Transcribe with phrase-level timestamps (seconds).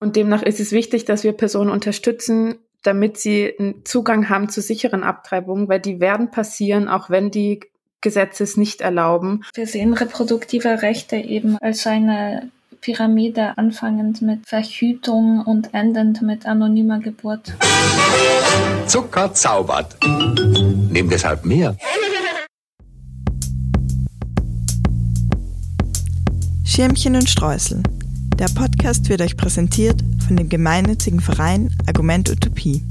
[0.00, 4.60] Und demnach ist es wichtig, dass wir Personen unterstützen, damit sie einen Zugang haben zu
[4.60, 7.60] sicheren Abtreibungen, weil die werden passieren, auch wenn die
[8.00, 9.42] Gesetze es nicht erlauben.
[9.54, 12.48] Wir sehen reproduktive Rechte eben als eine
[12.80, 17.54] Pyramide, anfangend mit Verhütung und endend mit anonymer Geburt.
[18.86, 19.96] Zucker zaubert.
[20.04, 21.76] Nimm deshalb mehr.
[26.64, 27.82] Schirmchen und Streusel.
[28.38, 32.84] Der Podcast wird euch präsentiert von dem gemeinnützigen Verein Argument Utopie.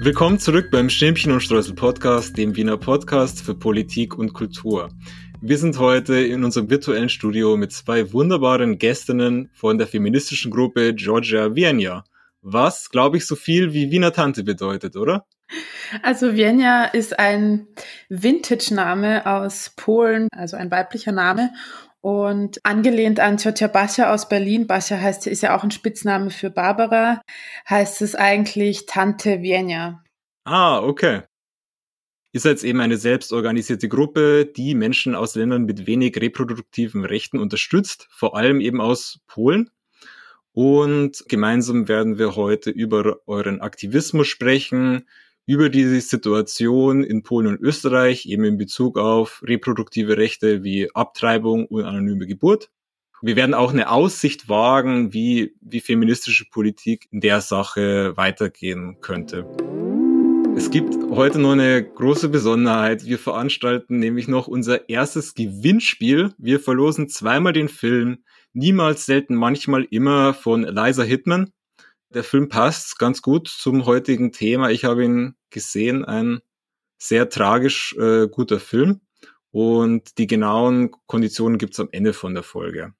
[0.00, 4.88] Willkommen zurück beim Schirmchen und Streusel Podcast, dem Wiener Podcast für Politik und Kultur.
[5.40, 10.92] Wir sind heute in unserem virtuellen Studio mit zwei wunderbaren Gästinnen von der feministischen Gruppe
[10.94, 12.02] Georgia Vienna
[12.44, 15.26] was, glaube ich, so viel wie Wiener Tante bedeutet, oder?
[16.02, 17.66] Also Vienna ist ein
[18.08, 21.52] Vintage-Name aus Polen, also ein weiblicher Name.
[22.00, 26.50] Und angelehnt an Ciocia Basia aus Berlin, Basia heißt, ist ja auch ein Spitzname für
[26.50, 27.22] Barbara,
[27.68, 30.04] heißt es eigentlich Tante Vienna.
[30.44, 31.22] Ah, okay.
[32.32, 38.06] Ihr seid eben eine selbstorganisierte Gruppe, die Menschen aus Ländern mit wenig reproduktiven Rechten unterstützt,
[38.10, 39.70] vor allem eben aus Polen.
[40.54, 45.08] Und gemeinsam werden wir heute über euren Aktivismus sprechen,
[45.46, 51.66] über die Situation in Polen und Österreich, eben in Bezug auf reproduktive Rechte wie Abtreibung
[51.66, 52.70] und anonyme Geburt.
[53.20, 59.46] Wir werden auch eine Aussicht wagen, wie, wie feministische Politik in der Sache weitergehen könnte.
[60.56, 63.04] Es gibt heute noch eine große Besonderheit.
[63.06, 66.32] Wir veranstalten nämlich noch unser erstes Gewinnspiel.
[66.38, 68.18] Wir verlosen zweimal den Film
[68.54, 71.52] Niemals, selten, manchmal, immer von Eliza Hitman.
[72.10, 74.70] Der Film passt ganz gut zum heutigen Thema.
[74.70, 76.40] Ich habe ihn gesehen, ein
[76.96, 79.00] sehr tragisch äh, guter Film.
[79.50, 82.94] Und die genauen Konditionen gibt's am Ende von der Folge.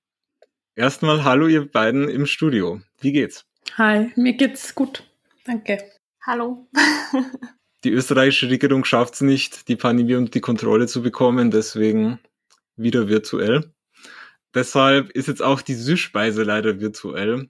[0.74, 2.80] Erstmal hallo ihr beiden im Studio.
[3.00, 3.46] Wie geht's?
[3.78, 5.04] Hi, mir geht's gut.
[5.44, 5.78] Danke.
[6.26, 6.68] Hallo.
[7.84, 12.18] die österreichische Regierung schafft es nicht, die Pandemie unter die Kontrolle zu bekommen, deswegen
[12.76, 13.73] wieder virtuell.
[14.54, 17.48] Deshalb ist jetzt auch die Süßspeise leider virtuell.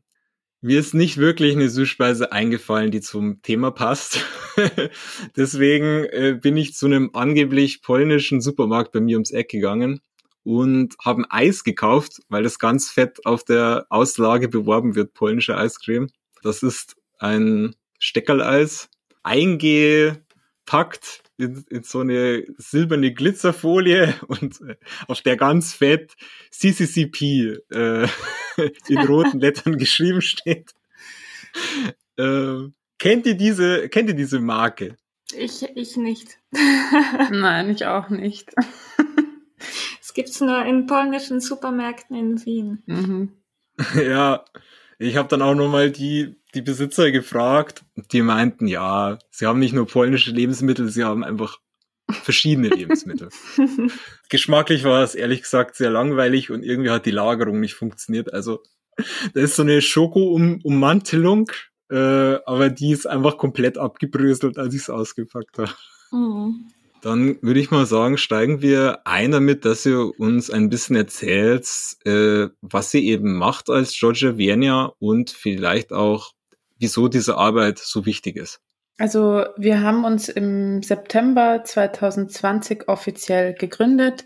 [0.62, 4.24] Mir ist nicht wirklich eine Süßspeise eingefallen, die zum Thema passt.
[5.36, 10.00] Deswegen äh, bin ich zu einem angeblich polnischen Supermarkt bei mir ums Eck gegangen
[10.42, 15.58] und habe ein Eis gekauft, weil das ganz fett auf der Auslage beworben wird, polnische
[15.58, 16.08] Eiscreme.
[16.42, 18.88] Das ist ein Steckerleis,
[19.22, 24.76] eingepackt in, in so eine silberne Glitzerfolie und äh,
[25.08, 26.14] auf der ganz fett
[26.50, 28.08] CCCP äh,
[28.88, 30.74] in roten Lettern geschrieben steht.
[32.16, 32.68] Äh,
[32.98, 34.96] kennt ihr diese, kennt ihr diese Marke?
[35.36, 36.38] Ich, ich nicht.
[37.30, 38.52] Nein, ich auch nicht.
[40.00, 42.82] Es gibt's nur in polnischen Supermärkten in Wien.
[42.86, 43.32] Mhm.
[43.96, 44.44] Ja,
[44.98, 47.84] ich habe dann auch nochmal die die Besitzer gefragt.
[48.12, 51.58] Die meinten, ja, sie haben nicht nur polnische Lebensmittel, sie haben einfach
[52.10, 53.28] verschiedene Lebensmittel.
[54.28, 58.32] Geschmacklich war es ehrlich gesagt sehr langweilig und irgendwie hat die Lagerung nicht funktioniert.
[58.32, 58.62] Also
[59.34, 61.50] da ist so eine Schoko-Ummantelung,
[61.90, 61.96] äh,
[62.46, 65.72] aber die ist einfach komplett abgebröselt, als ich es ausgepackt habe.
[66.12, 66.70] Mhm.
[67.04, 71.68] Dann würde ich mal sagen, steigen wir ein damit, dass ihr uns ein bisschen erzählt,
[72.06, 76.32] äh, was ihr eben macht als Georgia Vienna und vielleicht auch
[76.78, 78.60] wieso diese Arbeit so wichtig ist.
[78.96, 84.24] Also wir haben uns im September 2020 offiziell gegründet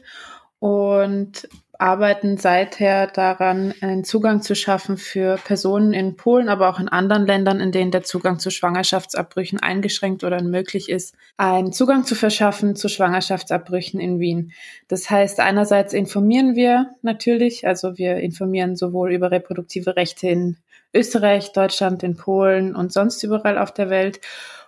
[0.61, 6.89] und arbeiten seither daran, einen Zugang zu schaffen für Personen in Polen, aber auch in
[6.89, 12.17] anderen Ländern, in denen der Zugang zu Schwangerschaftsabbrüchen eingeschränkt oder unmöglich ist, einen Zugang zu
[12.17, 14.53] verschaffen zu Schwangerschaftsabbrüchen in Wien.
[14.89, 20.57] Das heißt, einerseits informieren wir natürlich, also wir informieren sowohl über reproduktive Rechte in
[20.93, 24.21] Österreich, Deutschland, in Polen und sonst überall auf der Welt.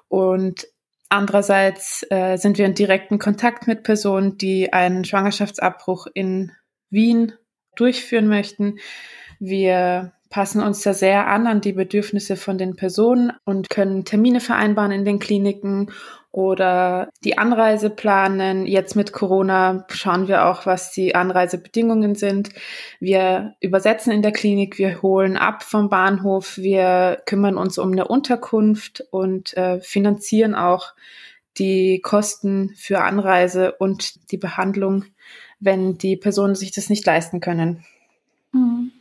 [0.08, 0.68] Und
[1.08, 6.52] andererseits äh, sind wir in direkten Kontakt mit Personen, die einen Schwangerschaftsabbruch in
[6.90, 7.32] Wien
[7.76, 8.78] durchführen möchten.
[9.38, 14.40] Wir passen uns da sehr an an die Bedürfnisse von den Personen und können Termine
[14.40, 15.90] vereinbaren in den Kliniken
[16.32, 18.64] oder die Anreise planen.
[18.66, 22.50] Jetzt mit Corona schauen wir auch, was die Anreisebedingungen sind.
[23.00, 28.06] Wir übersetzen in der Klinik, wir holen ab vom Bahnhof, wir kümmern uns um eine
[28.06, 30.94] Unterkunft und äh, finanzieren auch
[31.58, 35.06] die Kosten für Anreise und die Behandlung,
[35.60, 37.84] wenn die Personen sich das nicht leisten können.
[38.52, 38.92] Mhm.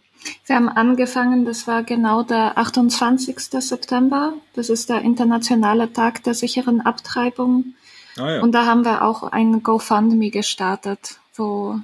[0.45, 3.39] Wir haben angefangen, das war genau der 28.
[3.39, 4.33] September.
[4.53, 7.73] Das ist der internationale Tag der sicheren Abtreibung.
[8.17, 8.41] Ah, ja.
[8.41, 11.79] Und da haben wir auch ein GoFundMe gestartet, wo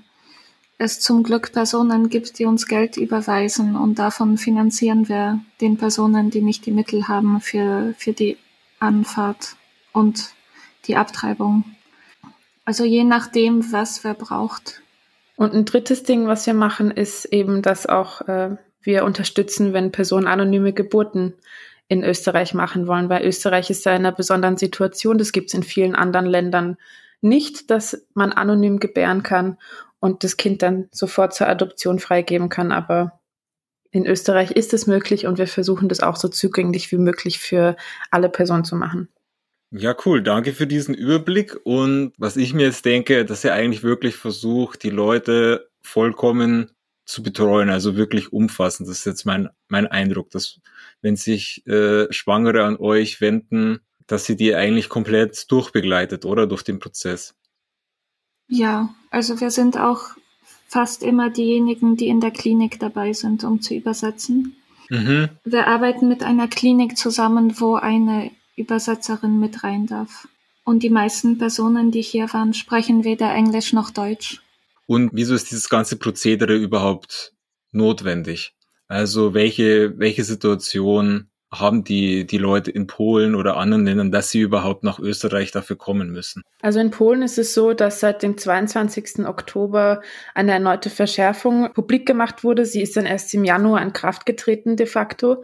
[0.78, 6.30] es zum Glück Personen gibt, die uns Geld überweisen und davon finanzieren wir den Personen,
[6.30, 8.38] die nicht die Mittel haben für, für die
[8.80, 9.56] Anfahrt
[9.94, 10.31] und
[10.88, 11.63] die Abtreibung.
[12.65, 14.81] Also je nachdem, was wer braucht.
[15.35, 19.91] Und ein drittes Ding, was wir machen, ist eben, dass auch äh, wir unterstützen, wenn
[19.91, 21.33] Personen anonyme Geburten
[21.88, 25.17] in Österreich machen wollen, weil Österreich ist da in einer besonderen Situation.
[25.17, 26.77] Das gibt es in vielen anderen Ländern
[27.21, 29.57] nicht, dass man anonym gebären kann
[30.00, 32.71] und das Kind dann sofort zur Adoption freigeben kann.
[32.71, 33.19] Aber
[33.91, 37.75] in Österreich ist es möglich und wir versuchen das auch so zugänglich wie möglich für
[38.09, 39.09] alle Personen zu machen.
[39.77, 40.24] Ja, cool.
[40.24, 41.57] Danke für diesen Überblick.
[41.66, 46.72] Und was ich mir jetzt denke, dass ihr eigentlich wirklich versucht, die Leute vollkommen
[47.06, 48.88] zu betreuen, also wirklich umfassend.
[48.88, 50.60] Das ist jetzt mein, mein Eindruck, dass
[51.01, 56.48] wenn sich äh, Schwangere an euch wenden, dass sie die eigentlich komplett durchbegleitet, oder?
[56.48, 57.36] Durch den Prozess.
[58.48, 60.01] Ja, also wir sind auch
[60.68, 64.56] fast immer diejenigen, die in der Klinik dabei sind, um zu übersetzen.
[64.89, 65.30] Mhm.
[65.44, 70.28] Wir arbeiten mit einer Klinik zusammen, wo eine Übersetzerin mit rein darf.
[70.63, 74.42] Und die meisten Personen, die hier waren, sprechen weder Englisch noch Deutsch.
[74.88, 77.34] Und wieso ist dieses ganze Prozedere überhaupt
[77.72, 78.54] notwendig?
[78.88, 84.42] Also welche, welche Situation haben die, die Leute in Polen oder anderen Ländern, dass sie
[84.42, 86.44] überhaupt nach Österreich dafür kommen müssen?
[86.62, 89.25] Also in Polen ist es so, dass seit dem 22.
[89.25, 90.02] Oktober
[90.34, 92.66] eine erneute Verschärfung publik gemacht wurde.
[92.66, 95.44] Sie ist dann erst im Januar in Kraft getreten de facto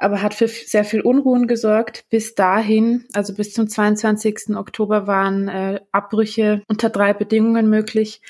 [0.00, 2.04] aber hat für sehr viel Unruhen gesorgt.
[2.10, 4.56] Bis dahin, also bis zum 22.
[4.56, 8.22] Oktober, waren äh, Abbrüche unter drei Bedingungen möglich,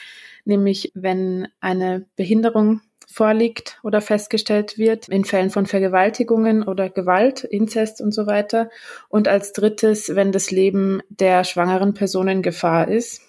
[0.44, 8.00] nämlich wenn eine Behinderung vorliegt oder festgestellt wird, in Fällen von Vergewaltigungen oder Gewalt, Inzest
[8.00, 8.70] und so weiter.
[9.08, 13.22] Und als drittes, wenn das Leben der schwangeren Person in Gefahr ist.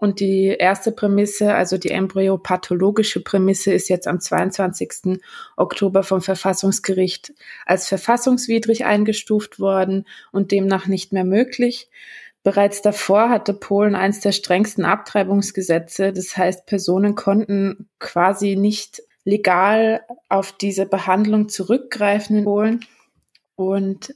[0.00, 5.20] Und die erste Prämisse, also die embryopathologische Prämisse, ist jetzt am 22.
[5.58, 7.34] Oktober vom Verfassungsgericht
[7.66, 11.90] als verfassungswidrig eingestuft worden und demnach nicht mehr möglich.
[12.42, 16.14] Bereits davor hatte Polen eines der strengsten Abtreibungsgesetze.
[16.14, 20.00] Das heißt, Personen konnten quasi nicht legal
[20.30, 22.86] auf diese Behandlung zurückgreifen in Polen.
[23.54, 24.14] Und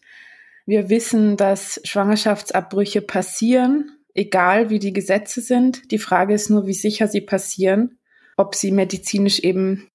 [0.64, 5.90] wir wissen, dass Schwangerschaftsabbrüche passieren egal wie die Gesetze sind.
[5.90, 7.98] Die Frage ist nur, wie sicher sie passieren,
[8.36, 9.88] ob sie medizinisch eben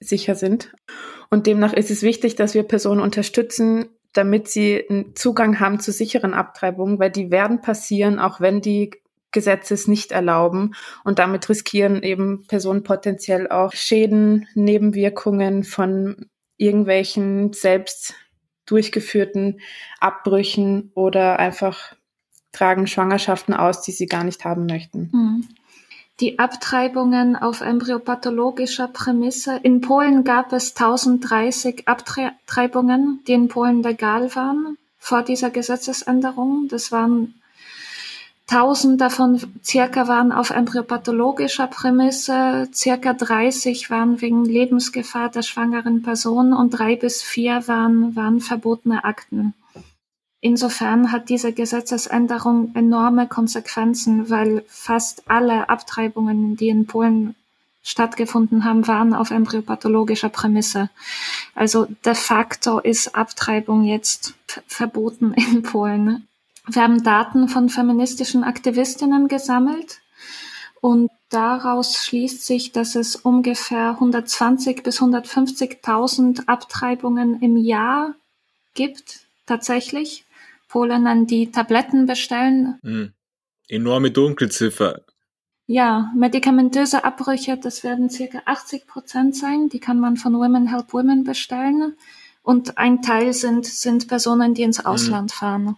[0.00, 0.72] sicher sind.
[1.30, 5.92] Und demnach ist es wichtig, dass wir Personen unterstützen, damit sie einen Zugang haben zu
[5.92, 8.90] sicheren Abtreibungen, weil die werden passieren, auch wenn die
[9.30, 10.74] Gesetze es nicht erlauben.
[11.04, 16.26] Und damit riskieren eben Personen potenziell auch Schäden, Nebenwirkungen von
[16.58, 18.14] irgendwelchen selbst
[18.66, 19.60] durchgeführten
[20.00, 21.96] Abbrüchen oder einfach
[22.52, 25.10] tragen Schwangerschaften aus, die sie gar nicht haben möchten.
[25.12, 25.48] Mhm.
[26.20, 29.58] Die Abtreibungen auf embryopathologischer Prämisse.
[29.62, 36.68] In Polen gab es 1030 Abtreibungen, die in Polen legal waren vor dieser Gesetzesänderung.
[36.68, 37.34] Das waren
[38.46, 46.52] 1000 davon circa waren auf embryopathologischer Prämisse, circa 30 waren wegen Lebensgefahr der schwangeren Person
[46.52, 49.54] und drei bis vier waren, waren verbotene Akten.
[50.44, 57.36] Insofern hat diese Gesetzesänderung enorme Konsequenzen, weil fast alle Abtreibungen, die in Polen
[57.84, 60.90] stattgefunden haben, waren auf embryopathologischer Prämisse.
[61.54, 64.34] Also de facto ist Abtreibung jetzt
[64.66, 66.26] verboten in Polen.
[66.66, 70.00] Wir haben Daten von feministischen Aktivistinnen gesammelt
[70.80, 78.16] und daraus schließt sich, dass es ungefähr 120 bis 150.000 Abtreibungen im Jahr
[78.74, 80.24] gibt, tatsächlich.
[80.72, 82.78] Polen dann die Tabletten bestellen.
[82.82, 83.12] Mhm.
[83.68, 85.02] Enorme Dunkelziffer.
[85.66, 89.68] Ja, medikamentöse Abbrüche, das werden circa 80 Prozent sein.
[89.68, 91.94] Die kann man von Women Help Women bestellen.
[92.42, 94.86] Und ein Teil sind, sind Personen, die ins mhm.
[94.86, 95.34] Ausland mhm.
[95.34, 95.76] fahren.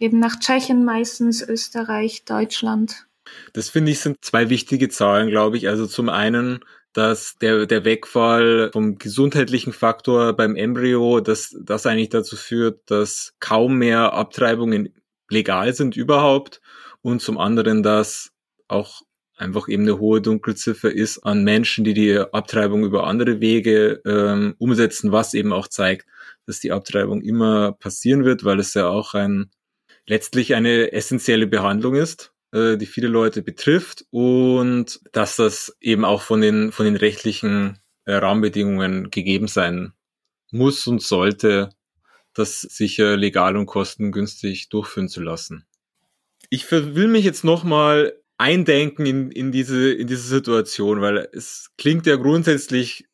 [0.00, 3.06] Eben nach Tschechien meistens, Österreich, Deutschland.
[3.52, 5.68] Das finde ich sind zwei wichtige Zahlen, glaube ich.
[5.68, 6.60] Also zum einen
[6.92, 13.34] dass der, der Wegfall vom gesundheitlichen Faktor beim Embryo, dass das eigentlich dazu führt, dass
[13.40, 14.94] kaum mehr Abtreibungen
[15.30, 16.60] legal sind überhaupt
[17.00, 18.32] und zum anderen, dass
[18.68, 19.02] auch
[19.36, 24.54] einfach eben eine hohe Dunkelziffer ist an Menschen, die die Abtreibung über andere Wege ähm,
[24.58, 26.06] umsetzen, was eben auch zeigt,
[26.46, 29.50] dass die Abtreibung immer passieren wird, weil es ja auch ein
[30.06, 36.22] letztlich eine essentielle Behandlung ist äh, die viele Leute betrifft und dass das eben auch
[36.22, 39.92] von den, von den rechtlichen äh, Rahmenbedingungen gegeben sein
[40.50, 41.70] muss und sollte,
[42.34, 45.66] das sicher legal und kostengünstig durchführen zu lassen.
[46.48, 52.06] Ich will mich jetzt nochmal eindenken in, in, diese, in diese Situation, weil es klingt
[52.06, 53.06] ja grundsätzlich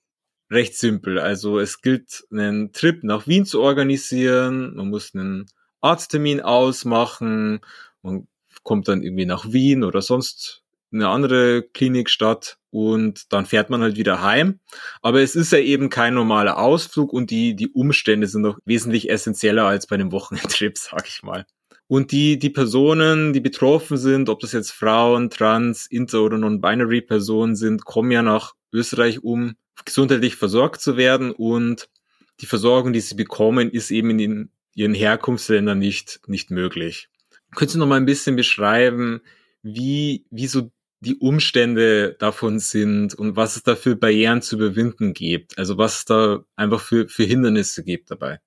[0.50, 1.18] recht simpel.
[1.18, 5.46] Also es gilt, einen Trip nach Wien zu organisieren, man muss einen
[5.80, 7.60] Arzttermin ausmachen,
[8.02, 8.26] man
[8.62, 10.62] kommt dann irgendwie nach Wien oder sonst
[10.92, 14.60] eine andere Klinikstadt und dann fährt man halt wieder heim.
[15.02, 19.10] Aber es ist ja eben kein normaler Ausflug und die, die Umstände sind noch wesentlich
[19.10, 21.46] essentieller als bei einem Wochenendtrip, sag ich mal.
[21.86, 27.00] Und die, die Personen, die betroffen sind, ob das jetzt Frauen, Trans, Inter- oder Non-Binary
[27.00, 31.88] Personen sind, kommen ja nach Österreich, um gesundheitlich versorgt zu werden und
[32.40, 37.08] die Versorgung, die sie bekommen, ist eben in den, ihren Herkunftsländern nicht, nicht möglich.
[37.54, 39.20] Könntest du noch mal ein bisschen beschreiben,
[39.62, 45.14] wie, wie so die Umstände davon sind und was es da für Barrieren zu überwinden
[45.14, 45.58] gibt?
[45.58, 48.40] Also was es da einfach für, für Hindernisse gibt dabei?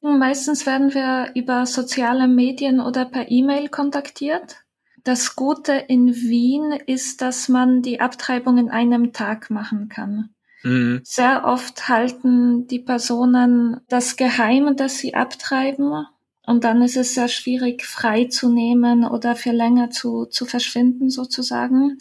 [0.00, 4.56] Meistens werden wir über soziale Medien oder per E-Mail kontaktiert.
[5.02, 10.34] Das Gute in Wien ist, dass man die Abtreibung in einem Tag machen kann.
[10.62, 11.00] Mhm.
[11.04, 16.06] Sehr oft halten die Personen das geheim, dass sie abtreiben
[16.46, 21.08] und dann ist es sehr schwierig, frei zu nehmen oder für länger zu, zu verschwinden
[21.08, 21.98] sozusagen.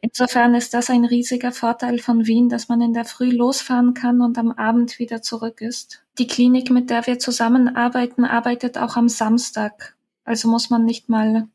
[0.00, 4.20] Insofern ist das ein riesiger Vorteil von Wien, dass man in der Früh losfahren kann
[4.20, 6.02] und am Abend wieder zurück ist.
[6.18, 9.94] Die Klinik, mit der wir zusammenarbeiten, arbeitet auch am Samstag.
[10.24, 11.46] Also muss man nicht mal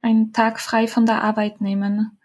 [0.00, 2.18] einen Tag frei von der Arbeit nehmen.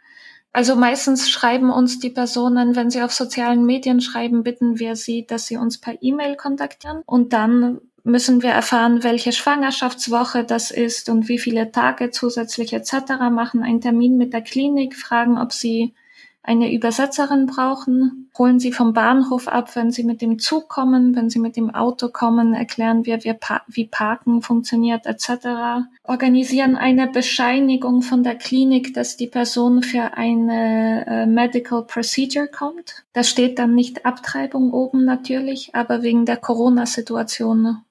[0.53, 5.27] Also meistens schreiben uns die Personen, wenn sie auf sozialen Medien schreiben, bitten wir sie,
[5.27, 11.09] dass sie uns per E-Mail kontaktieren und dann müssen wir erfahren, welche Schwangerschaftswoche das ist
[11.09, 12.93] und wie viele Tage zusätzlich etc.
[13.31, 15.93] machen, einen Termin mit der Klinik, fragen, ob sie
[16.41, 21.29] eine Übersetzerin brauchen, holen sie vom Bahnhof ab, wenn sie mit dem Zug kommen, wenn
[21.29, 23.19] sie mit dem Auto kommen, erklären wir,
[23.67, 25.89] wie Parken funktioniert etc.
[26.03, 33.03] Organisieren eine Bescheinigung von der Klinik, dass die Person für eine äh, Medical Procedure kommt.
[33.11, 37.81] Da steht dann nicht Abtreibung oben natürlich, aber wegen der Corona-Situation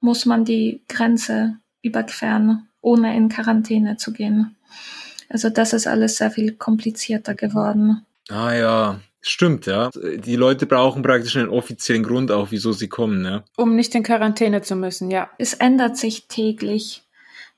[0.00, 4.56] muss man die Grenze überqueren, ohne in Quarantäne zu gehen.
[5.28, 8.04] Also das ist alles sehr viel komplizierter geworden.
[8.28, 9.90] Ah ja, stimmt, ja.
[9.94, 13.44] Die Leute brauchen praktisch einen offiziellen Grund auch, wieso sie kommen, ne?
[13.56, 15.30] Um nicht in Quarantäne zu müssen, ja.
[15.38, 17.02] Es ändert sich täglich.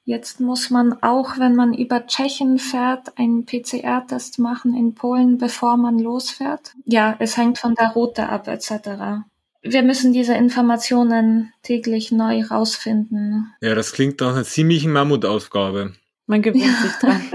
[0.05, 5.77] Jetzt muss man auch, wenn man über Tschechien fährt, einen PCR-Test machen in Polen, bevor
[5.77, 6.73] man losfährt.
[6.85, 9.23] Ja, es hängt von der Route ab, etc
[9.63, 13.53] wir müssen diese Informationen täglich neu rausfinden.
[13.61, 15.95] Ja, das klingt nach einer ziemlichen Mammutaufgabe.
[16.27, 16.89] Man gewöhnt ja.
[16.89, 17.23] sich dran.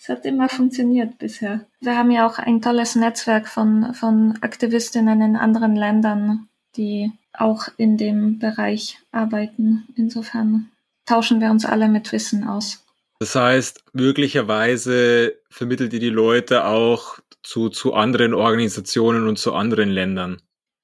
[0.00, 1.66] Es hat immer funktioniert bisher.
[1.80, 7.68] Wir haben ja auch ein tolles Netzwerk von, von Aktivistinnen in anderen Ländern, die auch
[7.76, 9.86] in dem Bereich arbeiten.
[9.94, 10.70] Insofern
[11.04, 12.82] tauschen wir uns alle mit Wissen aus.
[13.18, 19.90] Das heißt, möglicherweise vermittelt ihr die Leute auch zu, zu anderen Organisationen und zu anderen
[19.90, 20.40] Ländern.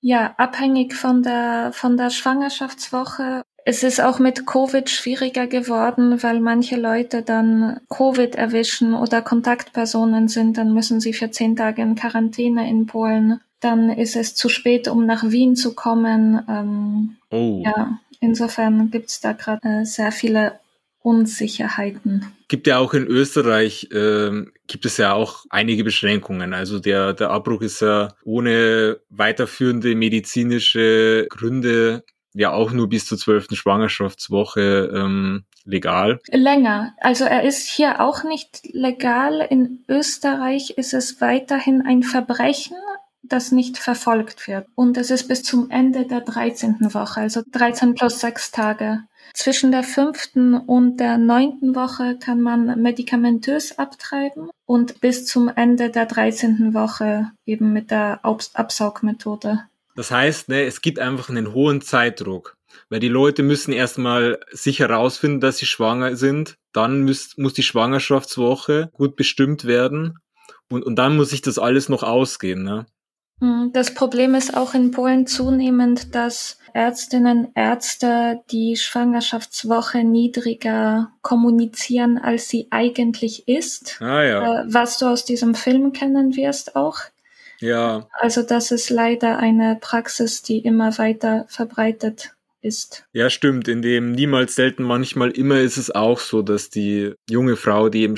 [0.07, 3.41] Ja, abhängig von der, von der Schwangerschaftswoche.
[3.65, 10.29] Es ist auch mit Covid schwieriger geworden, weil manche Leute dann Covid erwischen oder Kontaktpersonen
[10.29, 13.41] sind, dann müssen sie für zehn Tage in Quarantäne in Polen.
[13.61, 16.39] Dann ist es zu spät, um nach Wien zu kommen.
[16.51, 17.63] Ähm, oh.
[17.65, 20.61] Ja, insofern gibt's da gerade äh, sehr viele
[21.01, 22.27] Unsicherheiten.
[22.55, 26.55] Gibt ja auch in Österreich, äh, gibt es ja auch einige Beschränkungen.
[26.55, 33.19] Also der, der Abbruch ist ja ohne weiterführende medizinische Gründe ja auch nur bis zur
[33.19, 36.21] zwölften Schwangerschaftswoche ähm, legal.
[36.31, 36.95] Länger.
[37.01, 39.45] Also er ist hier auch nicht legal.
[39.51, 42.77] In Österreich ist es weiterhin ein Verbrechen,
[43.29, 44.67] das nicht verfolgt wird.
[44.75, 46.77] Und es ist bis zum Ende der 13.
[46.95, 49.05] Woche, also 13 plus 6 Tage.
[49.33, 55.91] Zwischen der fünften und der neunten Woche kann man medikamentös abtreiben und bis zum Ende
[55.91, 56.75] der 13.
[56.75, 59.65] Woche eben mit der Absaugmethode.
[59.97, 62.57] Das heißt, ne, es gibt einfach einen hohen Zeitdruck,
[62.91, 66.57] weil die Leute müssen erstmal sich herausfinden, dass sie schwanger sind.
[66.73, 70.19] Dann muss, muss die Schwangerschaftswoche gut bestimmt werden
[70.69, 72.63] und, und dann muss sich das alles noch ausgehen.
[72.63, 72.87] Ne?
[73.41, 82.19] Hm, das Problem ist auch in Polen zunehmend, dass Ärztinnen, Ärzte die Schwangerschaftswoche niedriger kommunizieren,
[82.19, 84.01] als sie eigentlich ist.
[84.01, 84.63] Ah, ja.
[84.63, 86.99] Äh, was du aus diesem Film kennen wirst auch.
[87.61, 88.09] Ja.
[88.19, 93.07] Also das ist leider eine Praxis, die immer weiter verbreitet ist.
[93.13, 93.69] Ja, stimmt.
[93.69, 98.03] In dem niemals selten, manchmal immer ist es auch so, dass die junge Frau, die
[98.03, 98.17] eben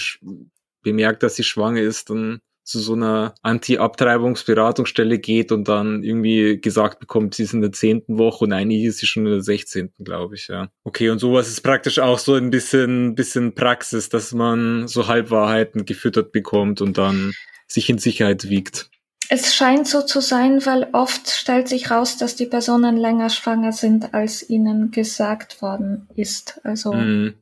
[0.83, 6.99] bemerkt, dass sie schwanger ist, dann zu so einer Anti-Abtreibungsberatungsstelle geht und dann irgendwie gesagt
[6.99, 10.05] bekommt, sie ist in der zehnten Woche und eigentlich ist sie schon in der sechzehnten,
[10.05, 10.69] glaube ich, ja.
[10.83, 15.85] Okay, und sowas ist praktisch auch so ein bisschen, bisschen Praxis, dass man so Halbwahrheiten
[15.85, 17.33] gefüttert bekommt und dann
[17.69, 18.91] sich in Sicherheit wiegt.
[19.29, 23.73] Es scheint so zu sein, weil oft stellt sich raus, dass die Personen länger schwanger
[23.73, 26.61] sind, als ihnen gesagt worden ist.
[26.65, 27.35] Also mm.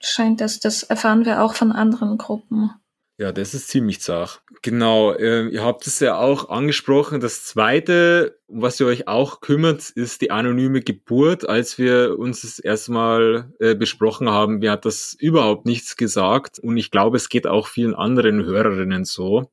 [0.00, 2.70] scheint das, das erfahren wir auch von anderen Gruppen.
[3.18, 4.42] Ja, das ist ziemlich zart.
[4.62, 7.20] Genau, äh, ihr habt es ja auch angesprochen.
[7.20, 11.48] Das zweite, um was ihr euch auch kümmert, ist die anonyme Geburt.
[11.48, 16.58] Als wir uns das erstmal äh, besprochen haben, mir hat das überhaupt nichts gesagt.
[16.58, 19.50] Und ich glaube, es geht auch vielen anderen Hörerinnen so.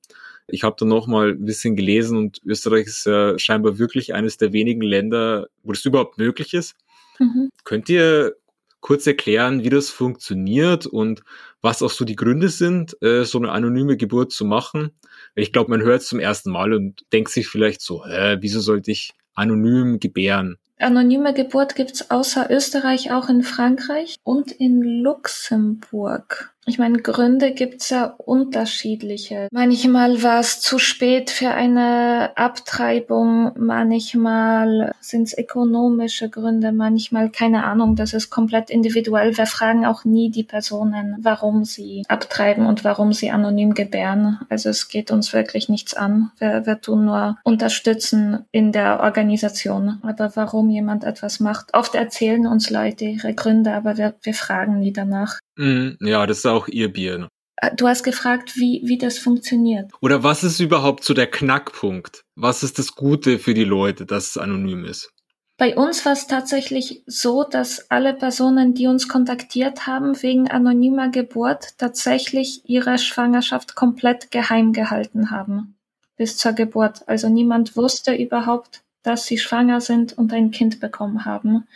[0.47, 4.37] Ich habe da noch mal ein bisschen gelesen und Österreich ist ja scheinbar wirklich eines
[4.37, 6.75] der wenigen Länder, wo das überhaupt möglich ist.
[7.19, 7.49] Mhm.
[7.65, 8.35] Könnt ihr
[8.79, 11.21] kurz erklären, wie das funktioniert und
[11.61, 14.91] was auch so die Gründe sind, äh, so eine anonyme Geburt zu machen?
[15.35, 18.59] Ich glaube, man hört es zum ersten Mal und denkt sich vielleicht so, hä, wieso
[18.59, 20.57] sollte ich anonym gebären?
[20.79, 26.53] Anonyme Geburt gibt's außer Österreich auch in Frankreich und in Luxemburg.
[26.65, 29.47] Ich meine, Gründe gibt's ja unterschiedliche.
[29.51, 37.95] Manchmal war es zu spät für eine Abtreibung, manchmal sind's ökonomische Gründe, manchmal keine Ahnung,
[37.95, 39.35] das ist komplett individuell.
[39.35, 44.39] Wir fragen auch nie die Personen, warum sie abtreiben und warum sie anonym gebären.
[44.49, 46.31] Also es geht uns wirklich nichts an.
[46.37, 49.99] Wir, wir tun nur unterstützen in der Organisation.
[50.03, 54.79] Aber warum jemand etwas macht, oft erzählen uns Leute ihre Gründe, aber wir, wir fragen
[54.79, 55.39] nie danach.
[55.59, 57.17] Mm, ja, das ist auch ihr Bier.
[57.17, 57.27] Ne?
[57.57, 59.91] Äh, du hast gefragt, wie, wie das funktioniert.
[60.01, 62.23] Oder was ist überhaupt so der Knackpunkt?
[62.35, 65.11] Was ist das Gute für die Leute, dass es anonym ist?
[65.57, 71.09] Bei uns war es tatsächlich so, dass alle Personen, die uns kontaktiert haben wegen anonymer
[71.09, 75.75] Geburt, tatsächlich ihre Schwangerschaft komplett geheim gehalten haben.
[76.15, 77.01] Bis zur Geburt.
[77.07, 81.67] Also niemand wusste überhaupt, dass sie schwanger sind und ein Kind bekommen haben.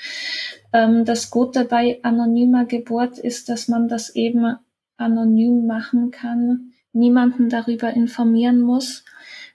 [0.71, 4.57] Ähm, das Gute bei anonymer Geburt ist, dass man das eben
[4.97, 9.03] anonym machen kann, niemanden darüber informieren muss.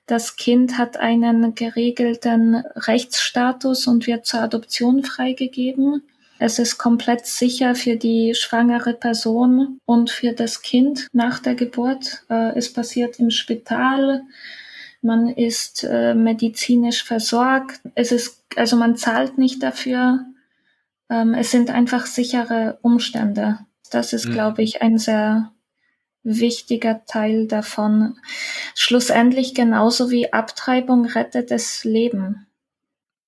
[0.07, 6.03] Das Kind hat einen geregelten Rechtsstatus und wird zur Adoption freigegeben.
[6.38, 12.23] Es ist komplett sicher für die schwangere Person und für das Kind nach der Geburt.
[12.31, 14.23] Äh, es passiert im Spital.
[15.01, 17.81] Man ist äh, medizinisch versorgt.
[17.95, 20.25] Es ist, also man zahlt nicht dafür.
[21.09, 23.61] Ähm, es sind einfach sichere Umstände.
[23.91, 24.33] Das ist, mhm.
[24.33, 25.53] glaube ich, ein sehr
[26.23, 28.19] wichtiger Teil davon.
[28.75, 32.47] Schlussendlich genauso wie Abtreibung rettet das Leben.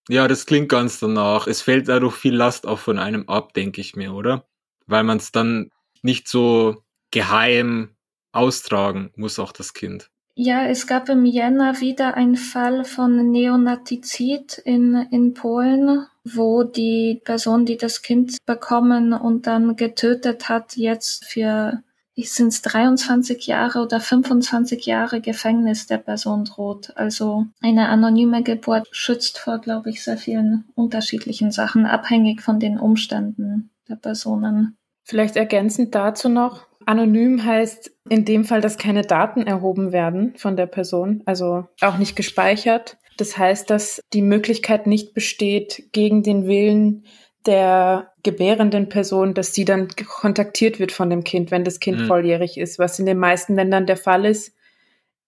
[0.09, 1.47] Ja, das klingt ganz danach.
[1.47, 4.49] Es fällt dadurch viel Last auch von einem ab, denke ich mir, oder?
[4.87, 5.71] Weil man es dann
[6.03, 7.95] nicht so geheim
[8.33, 10.11] austragen muss, auch das Kind.
[10.35, 17.21] Ja, es gab im Jänner wieder einen Fall von Neonatizid in, in Polen, wo die
[17.25, 21.83] Person, die das Kind bekommen und dann getötet hat, jetzt für
[22.29, 26.93] sind es 23 Jahre oder 25 Jahre Gefängnis der Person droht.
[26.97, 32.79] Also eine anonyme Geburt schützt vor, glaube ich, sehr vielen unterschiedlichen Sachen, abhängig von den
[32.79, 34.77] Umständen der Personen.
[35.05, 40.57] Vielleicht ergänzend dazu noch, anonym heißt in dem Fall, dass keine Daten erhoben werden von
[40.57, 42.99] der Person, also auch nicht gespeichert.
[43.17, 47.05] Das heißt, dass die Möglichkeit nicht besteht, gegen den Willen
[47.47, 52.07] der gebärenden Person, dass sie dann kontaktiert wird von dem Kind, wenn das Kind mhm.
[52.07, 52.79] volljährig ist.
[52.79, 54.55] Was in den meisten Ländern der Fall ist,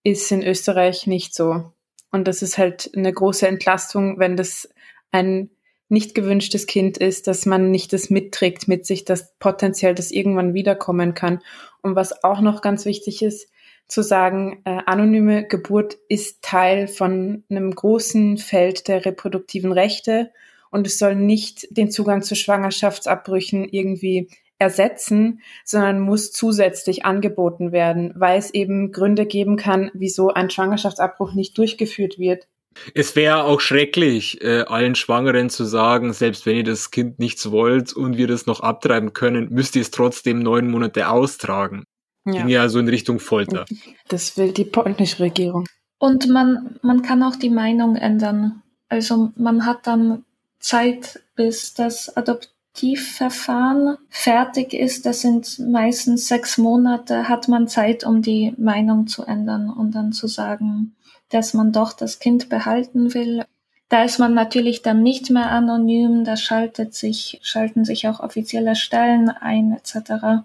[0.05, 1.73] ist in Österreich nicht so.
[2.11, 4.69] Und das ist halt eine große Entlastung, wenn das
[5.11, 5.51] ein
[5.93, 10.55] nicht gewünschtes Kind ist, dass man nicht das mitträgt mit sich, dass potenziell das irgendwann
[10.55, 11.41] wiederkommen kann.
[11.83, 13.49] Und was auch noch ganz wichtig ist,
[13.87, 20.31] zu sagen, äh, anonyme Geburt ist Teil von einem großen Feld der reproduktiven Rechte
[20.71, 24.29] und es soll nicht den Zugang zu Schwangerschaftsabbrüchen irgendwie
[24.59, 31.35] ersetzen, sondern muss zusätzlich angeboten werden, weil es eben Gründe geben kann, wieso ein Schwangerschaftsabbruch
[31.35, 32.49] nicht durchgeführt wird.
[32.95, 37.51] Es wäre auch schrecklich, äh, allen Schwangeren zu sagen, selbst wenn ihr das Kind nichts
[37.51, 41.85] wollt und wir das noch abtreiben können, müsst ihr es trotzdem neun Monate austragen.
[42.25, 42.33] Ja.
[42.33, 43.65] Ging ja so in Richtung Folter.
[44.09, 45.67] Das will die polnische Regierung.
[45.99, 48.63] Und man, man kann auch die Meinung ändern.
[48.89, 50.25] Also man hat dann
[50.59, 55.07] Zeit, bis das Adoptivverfahren fertig ist.
[55.07, 60.13] Das sind meistens sechs Monate, hat man Zeit, um die Meinung zu ändern und dann
[60.13, 60.95] zu sagen,
[61.33, 63.45] dass man doch das Kind behalten will.
[63.89, 68.75] Da ist man natürlich dann nicht mehr anonym, da schaltet sich, schalten sich auch offizielle
[68.75, 70.45] Stellen ein, etc.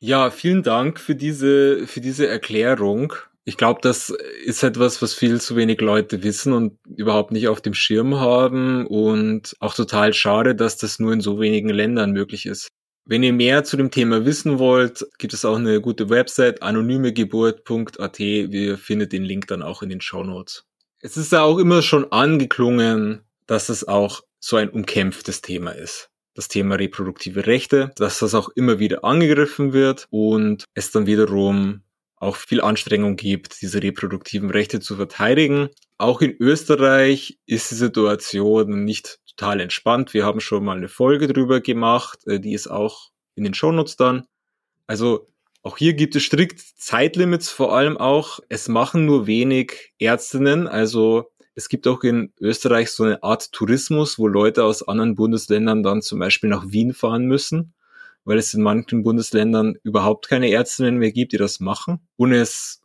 [0.00, 3.12] Ja, vielen Dank für diese, für diese Erklärung.
[3.44, 4.12] Ich glaube, das
[4.44, 8.86] ist etwas, was viel zu wenig Leute wissen und überhaupt nicht auf dem Schirm haben
[8.86, 12.68] und auch total schade, dass das nur in so wenigen Ländern möglich ist.
[13.04, 18.18] Wenn ihr mehr zu dem Thema wissen wollt, gibt es auch eine gute Website anonymegeburt.at.
[18.18, 20.64] Wir findet den Link dann auch in den Show Notes.
[21.00, 26.10] Es ist ja auch immer schon angeklungen, dass es auch so ein umkämpftes Thema ist.
[26.34, 31.82] Das Thema reproduktive Rechte, dass das auch immer wieder angegriffen wird und es dann wiederum
[32.22, 35.70] auch viel Anstrengung gibt, diese reproduktiven Rechte zu verteidigen.
[35.98, 40.14] Auch in Österreich ist die Situation nicht total entspannt.
[40.14, 43.96] Wir haben schon mal eine Folge drüber gemacht, äh, die ist auch in den Shownotes
[43.96, 44.24] dann.
[44.86, 45.28] Also
[45.64, 50.68] auch hier gibt es strikt Zeitlimits, vor allem auch, es machen nur wenig Ärztinnen.
[50.68, 55.82] Also es gibt auch in Österreich so eine Art Tourismus, wo Leute aus anderen Bundesländern
[55.82, 57.74] dann zum Beispiel nach Wien fahren müssen
[58.24, 62.00] weil es in manchen Bundesländern überhaupt keine Ärztinnen mehr gibt, die das machen.
[62.16, 62.82] Und es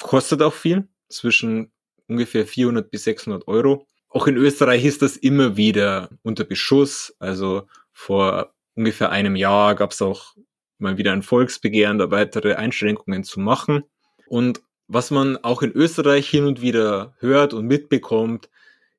[0.00, 1.72] kostet auch viel, zwischen
[2.08, 3.86] ungefähr 400 bis 600 Euro.
[4.08, 7.14] Auch in Österreich ist das immer wieder unter Beschuss.
[7.18, 10.34] Also vor ungefähr einem Jahr gab es auch
[10.78, 13.84] mal wieder ein Volksbegehren, da weitere Einschränkungen zu machen.
[14.26, 18.48] Und was man auch in Österreich hin und wieder hört und mitbekommt,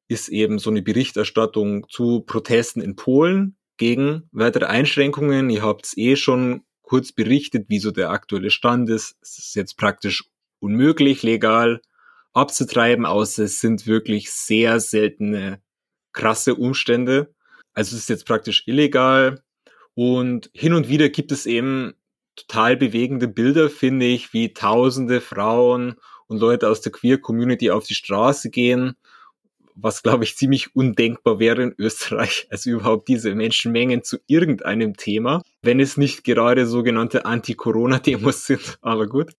[0.07, 5.49] ist eben so eine Berichterstattung zu Protesten in Polen, gegen weitere Einschränkungen.
[5.49, 9.17] Ihr habt es eh schon kurz berichtet, wie so der aktuelle Stand ist.
[9.23, 10.25] Es ist jetzt praktisch
[10.59, 11.81] unmöglich, legal
[12.31, 15.63] abzutreiben, außer es sind wirklich sehr seltene,
[16.13, 17.33] krasse Umstände.
[17.73, 19.41] Also es ist jetzt praktisch illegal.
[19.95, 21.95] Und hin und wieder gibt es eben
[22.35, 25.95] total bewegende Bilder, finde ich, wie tausende Frauen
[26.27, 28.93] und Leute aus der Queer-Community auf die Straße gehen
[29.75, 35.41] was glaube ich ziemlich undenkbar wäre in Österreich, also überhaupt diese Menschenmengen zu irgendeinem Thema,
[35.61, 39.33] wenn es nicht gerade sogenannte Anti-Corona-Demos sind, aber gut.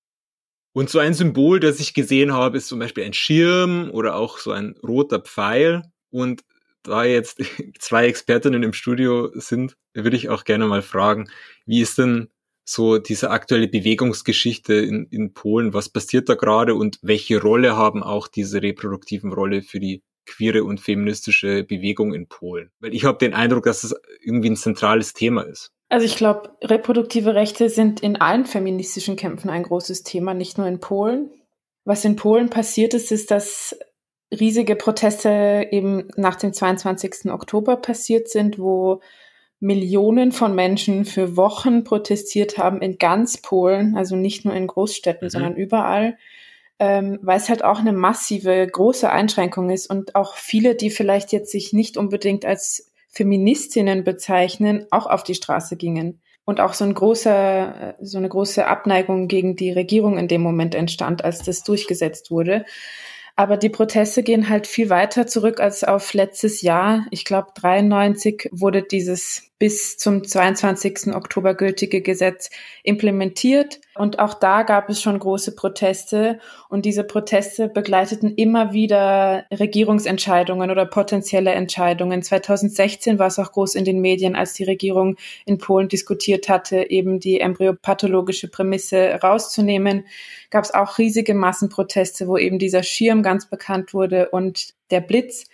[0.75, 4.39] Und so ein Symbol, das ich gesehen habe, ist zum Beispiel ein Schirm oder auch
[4.39, 5.83] so ein roter Pfeil.
[6.11, 6.43] Und
[6.83, 7.43] da jetzt
[7.79, 11.29] zwei Expertinnen im Studio sind, würde ich auch gerne mal fragen,
[11.67, 12.29] wie ist denn
[12.65, 15.75] so diese aktuelle Bewegungsgeschichte in, in Polen?
[15.75, 20.65] Was passiert da gerade und welche Rolle haben auch diese reproduktiven Rolle für die queere
[20.65, 22.71] und feministische Bewegung in Polen?
[22.81, 25.73] Weil ich habe den Eindruck, dass es irgendwie ein zentrales Thema ist.
[25.89, 30.67] Also ich glaube, reproduktive Rechte sind in allen feministischen Kämpfen ein großes Thema, nicht nur
[30.67, 31.31] in Polen.
[31.85, 33.77] Was in Polen passiert ist, ist, dass
[34.33, 37.31] riesige Proteste eben nach dem 22.
[37.31, 39.01] Oktober passiert sind, wo
[39.61, 45.27] Millionen von Menschen für Wochen protestiert haben in ganz Polen, also nicht nur in Großstädten,
[45.27, 45.31] mhm.
[45.31, 46.17] sondern überall
[46.79, 51.33] ähm, weil es halt auch eine massive, große Einschränkung ist und auch viele, die vielleicht
[51.33, 56.21] jetzt sich nicht unbedingt als Feministinnen bezeichnen, auch auf die Straße gingen.
[56.45, 60.41] Und auch so ein großer, äh, so eine große Abneigung gegen die Regierung in dem
[60.41, 62.65] Moment entstand, als das durchgesetzt wurde.
[63.37, 67.07] Aber die Proteste gehen halt viel weiter zurück als auf letztes Jahr.
[67.11, 71.15] Ich glaube, 93 wurde dieses bis zum 22.
[71.15, 72.51] Oktober gültige Gesetz
[72.83, 73.81] implementiert.
[73.95, 76.41] Und auch da gab es schon große Proteste.
[76.69, 82.25] Und diese Proteste begleiteten immer wieder Regierungsentscheidungen oder potenzielle Entscheidungen.
[82.25, 85.15] 2016 war es auch groß in den Medien, als die Regierung
[85.47, 90.07] in Polen diskutiert hatte, eben die embryopathologische Prämisse rauszunehmen.
[90.51, 95.45] Gab es auch riesige Massenproteste, wo eben dieser Schirm ganz bekannt wurde und der Blitz.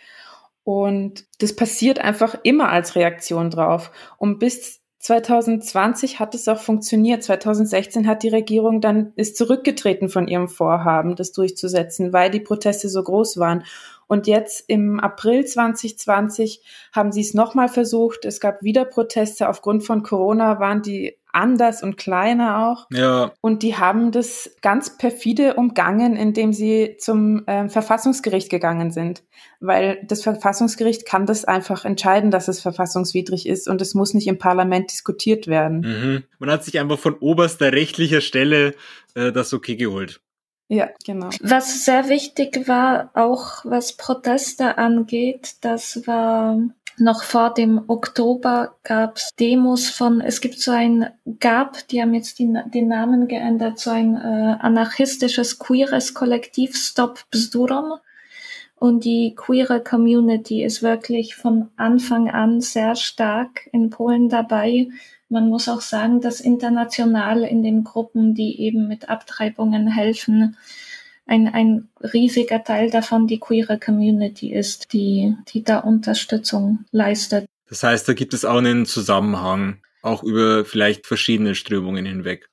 [0.69, 3.91] Und das passiert einfach immer als Reaktion drauf.
[4.19, 7.23] Und bis 2020 hat es auch funktioniert.
[7.23, 12.91] 2016 hat die Regierung dann ist zurückgetreten von ihrem Vorhaben, das durchzusetzen, weil die Proteste
[12.91, 13.65] so groß waren.
[14.09, 18.25] Und jetzt im April 2020 haben sie es nochmal versucht.
[18.25, 19.49] Es gab wieder Proteste.
[19.49, 22.87] Aufgrund von Corona waren die anders und kleiner auch.
[22.91, 23.33] Ja.
[23.41, 29.23] Und die haben das ganz perfide umgangen, indem sie zum äh, Verfassungsgericht gegangen sind.
[29.61, 34.27] Weil das Verfassungsgericht kann das einfach entscheiden, dass es verfassungswidrig ist und es muss nicht
[34.27, 35.81] im Parlament diskutiert werden.
[35.81, 36.25] Mhm.
[36.39, 38.75] Man hat sich einfach von oberster rechtlicher Stelle
[39.15, 40.21] äh, das okay geholt.
[40.69, 41.31] Ja, genau.
[41.41, 46.59] Was sehr wichtig war, auch was Proteste angeht, das war
[46.99, 52.39] noch vor dem Oktober gab's Demos von, es gibt so ein, gab, die haben jetzt
[52.39, 57.99] die, den Namen geändert, so ein äh, anarchistisches, queeres Kollektiv Stop Bzdurom.
[58.79, 64.89] Und die queere Community ist wirklich von Anfang an sehr stark in Polen dabei.
[65.29, 70.57] Man muss auch sagen, dass international in den Gruppen, die eben mit Abtreibungen helfen,
[71.27, 77.47] ein, ein riesiger Teil davon die queere Community ist, die, die da Unterstützung leistet.
[77.69, 82.49] Das heißt, da gibt es auch einen Zusammenhang, auch über vielleicht verschiedene Strömungen hinweg.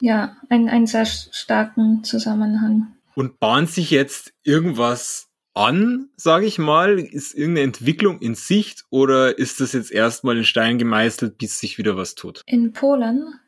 [0.00, 2.94] Ja, ein, einen sehr starken Zusammenhang.
[3.14, 6.98] Und bahnt sich jetzt irgendwas an, sage ich mal?
[6.98, 11.78] Ist irgendeine Entwicklung in Sicht oder ist das jetzt erstmal in Stein gemeißelt, bis sich
[11.78, 12.42] wieder was tut?
[12.46, 13.40] In Polen?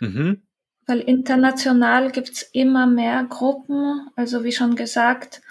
[0.00, 0.42] Mhm.
[0.86, 4.08] Weil international gibt's immer mehr Gruppen.
[4.16, 5.42] Also wie schon gesagt,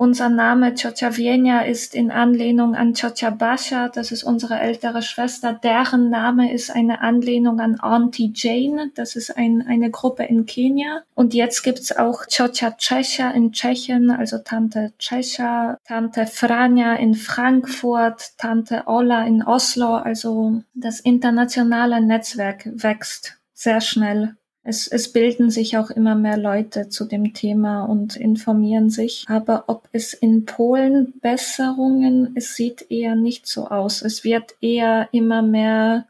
[0.00, 5.52] unser Name Ciocia Vienia ist in Anlehnung an Ciocia Basha, das ist unsere ältere Schwester.
[5.52, 11.02] Deren Name ist eine Anlehnung an Auntie Jane, das ist ein, eine Gruppe in Kenia.
[11.14, 18.38] Und jetzt gibt's auch Ciocia Czecha in Tschechien, also Tante Czecha, Tante Frania in Frankfurt,
[18.38, 19.96] Tante Ola in Oslo.
[19.96, 24.36] Also das internationale Netzwerk wächst sehr schnell.
[24.62, 29.24] Es, es bilden sich auch immer mehr Leute zu dem Thema und informieren sich.
[29.28, 34.02] Aber ob es in Polen Besserungen, es sieht eher nicht so aus.
[34.02, 36.06] Es wird eher immer mehr.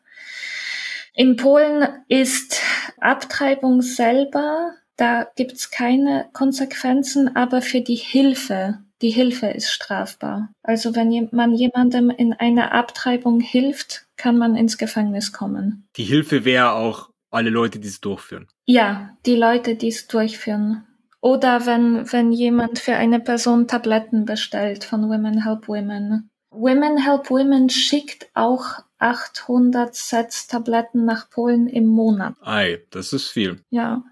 [1.14, 2.60] In Polen ist
[2.98, 10.50] Abtreibung selber, da gibt's keine Konsequenzen, aber für die Hilfe, die Hilfe ist strafbar.
[10.62, 15.88] Also wenn man jemandem in einer Abtreibung hilft, kann man ins Gefängnis kommen.
[15.96, 18.46] Die Hilfe wäre auch alle Leute, die es durchführen.
[18.66, 20.86] Ja, die Leute, die es durchführen.
[21.20, 26.30] Oder wenn, wenn jemand für eine Person Tabletten bestellt von Women Help Women.
[26.50, 32.34] Women Help Women schickt auch 800 Sets Tabletten nach Polen im Monat.
[32.42, 33.62] Ei, das ist viel.
[33.70, 34.02] Ja.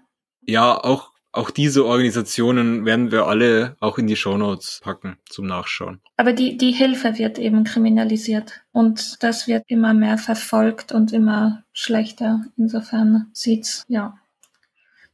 [0.41, 6.01] Ja, auch auch diese Organisationen werden wir alle auch in die Shownotes packen zum Nachschauen.
[6.17, 11.63] Aber die, die Hilfe wird eben kriminalisiert und das wird immer mehr verfolgt und immer
[11.71, 12.45] schlechter.
[12.57, 14.17] Insofern sieht's, ja.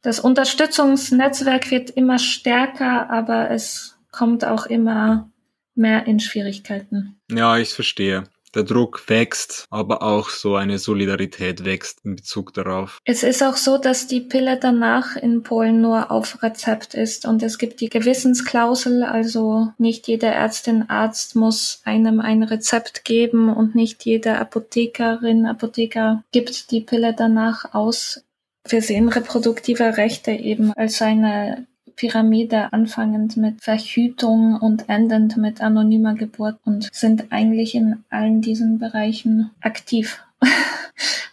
[0.02, 5.32] Das Unterstützungsnetzwerk wird immer stärker, aber es kommt auch immer
[5.74, 7.20] mehr in Schwierigkeiten.
[7.30, 8.24] Ja, ich verstehe
[8.56, 13.00] der Druck wächst, aber auch so eine Solidarität wächst in Bezug darauf.
[13.06, 17.44] Es ist auch so, dass die Pille danach in Polen nur auf Rezept ist und
[17.44, 23.76] es gibt die Gewissensklausel, also nicht jede Ärztin, Arzt muss einem ein Rezept geben und
[23.76, 28.24] nicht jede Apothekerin, Apotheker gibt die Pille danach aus.
[28.68, 36.16] Wir sehen reproduktive Rechte eben als eine Pyramide anfangend mit Verhütung und endend mit anonymer
[36.16, 40.22] Geburt und sind eigentlich in allen diesen Bereichen aktiv.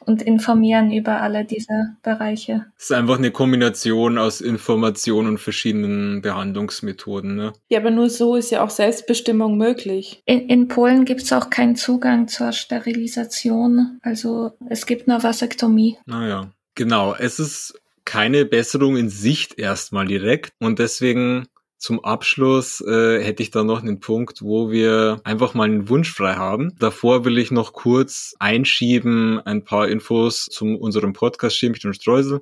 [0.06, 2.66] und informieren über alle diese Bereiche.
[2.76, 7.36] Es ist einfach eine Kombination aus Information und verschiedenen Behandlungsmethoden.
[7.36, 7.52] Ne?
[7.68, 10.22] Ja, aber nur so ist ja auch Selbstbestimmung möglich.
[10.26, 13.98] In, in Polen gibt es auch keinen Zugang zur Sterilisation.
[14.02, 15.98] Also es gibt nur Vasektomie.
[16.06, 17.14] Naja, genau.
[17.14, 20.52] Es ist keine Besserung in Sicht erstmal direkt.
[20.58, 21.46] Und deswegen
[21.78, 26.12] zum Abschluss äh, hätte ich da noch einen Punkt, wo wir einfach mal einen Wunsch
[26.12, 26.76] frei haben.
[26.78, 32.40] Davor will ich noch kurz einschieben ein paar Infos zu unserem Podcast Schämich und Streusel.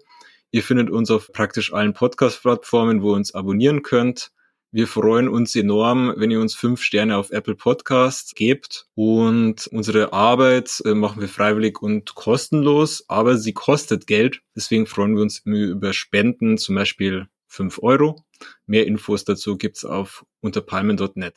[0.51, 4.31] Ihr findet uns auf praktisch allen Podcast-Plattformen, wo ihr uns abonnieren könnt.
[4.73, 8.87] Wir freuen uns enorm, wenn ihr uns fünf Sterne auf Apple Podcasts gebt.
[8.95, 14.43] Und unsere Arbeit äh, machen wir freiwillig und kostenlos, aber sie kostet Geld.
[14.55, 18.25] Deswegen freuen wir uns über Spenden, zum Beispiel fünf Euro.
[18.67, 21.35] Mehr Infos dazu gibt's auf unterpalmen.net.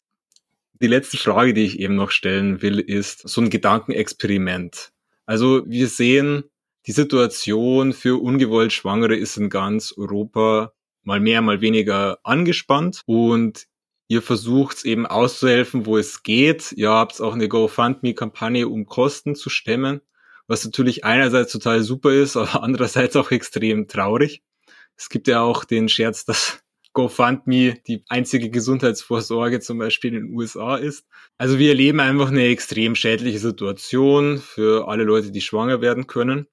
[0.80, 4.92] Die letzte Frage, die ich eben noch stellen will, ist so ein Gedankenexperiment.
[5.26, 6.44] Also wir sehen,
[6.86, 13.68] die Situation für ungewollt Schwangere ist in ganz Europa mal mehr, mal weniger angespannt und
[14.08, 16.72] ihr versucht eben auszuhelfen, wo es geht.
[16.74, 20.02] Ihr habt auch eine GoFundMe-Kampagne, um Kosten zu stemmen,
[20.48, 24.44] was natürlich einerseits total super ist, aber andererseits auch extrem traurig.
[24.96, 26.60] Es gibt ja auch den Scherz, dass
[26.94, 31.08] GoFundMe die einzige Gesundheitsvorsorge zum Beispiel in den USA ist.
[31.40, 36.46] Also wir erleben einfach eine extrem schädliche Situation für alle Leute, die schwanger werden können.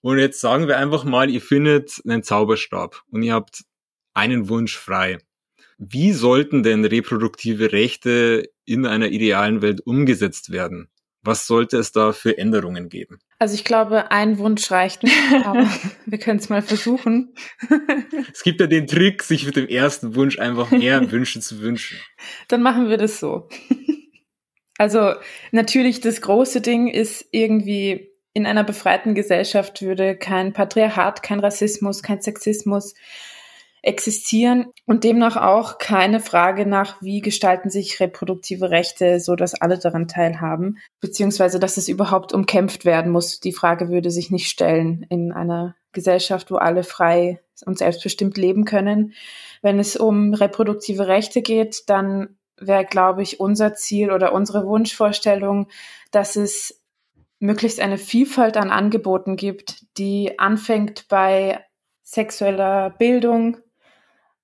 [0.00, 3.62] Und jetzt sagen wir einfach mal, ihr findet einen Zauberstab und ihr habt
[4.16, 5.18] einen Wunsch frei.
[5.78, 10.88] Wie sollten denn reproduktive Rechte in einer idealen Welt umgesetzt werden?
[11.22, 13.18] Was sollte es da für Änderungen geben?
[13.38, 15.68] Also ich glaube, ein Wunsch reicht nicht, aber
[16.06, 17.34] wir können es mal versuchen.
[18.32, 21.98] es gibt ja den Trick, sich mit dem ersten Wunsch einfach mehr Wünsche zu wünschen.
[22.48, 23.48] Dann machen wir das so.
[24.78, 25.14] Also
[25.52, 32.02] natürlich das große Ding ist irgendwie in einer befreiten Gesellschaft würde kein Patriarchat, kein Rassismus,
[32.02, 32.94] kein Sexismus,
[33.82, 39.78] existieren und demnach auch keine Frage nach, wie gestalten sich reproduktive Rechte, so dass alle
[39.78, 43.40] daran teilhaben, beziehungsweise dass es überhaupt umkämpft werden muss.
[43.40, 48.64] Die Frage würde sich nicht stellen in einer Gesellschaft, wo alle frei und selbstbestimmt leben
[48.64, 49.14] können.
[49.62, 55.68] Wenn es um reproduktive Rechte geht, dann wäre, glaube ich, unser Ziel oder unsere Wunschvorstellung,
[56.10, 56.82] dass es
[57.38, 61.64] möglichst eine Vielfalt an Angeboten gibt, die anfängt bei
[62.02, 63.58] sexueller Bildung,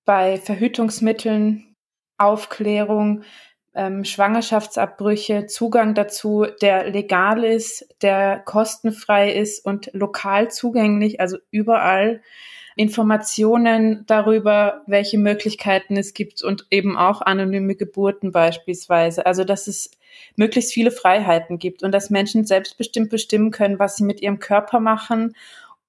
[0.05, 1.77] bei Verhütungsmitteln,
[2.19, 3.23] Aufklärung,
[3.75, 12.23] ähm, Schwangerschaftsabbrüche, Zugang dazu, der legal ist, der kostenfrei ist und lokal zugänglich, also überall.
[12.75, 19.27] Informationen darüber, welche Möglichkeiten es gibt und eben auch anonyme Geburten beispielsweise.
[19.27, 19.91] Also dass es
[20.37, 24.81] möglichst viele Freiheiten gibt und dass Menschen selbstbestimmt bestimmen können, was sie mit ihrem Körper
[24.81, 25.35] machen